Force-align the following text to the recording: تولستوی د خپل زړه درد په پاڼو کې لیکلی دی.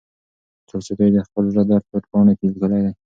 تولستوی 0.67 1.09
د 1.13 1.17
خپل 1.27 1.43
زړه 1.53 1.63
درد 1.69 1.83
په 1.91 1.97
پاڼو 2.11 2.33
کې 2.37 2.45
لیکلی 2.51 2.79
دی. 2.85 2.93